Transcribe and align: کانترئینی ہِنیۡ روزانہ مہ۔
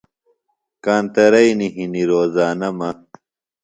کانترئینی 0.83 1.67
ہِنیۡ 1.75 2.07
روزانہ 2.11 2.69
مہ۔ 2.77 2.89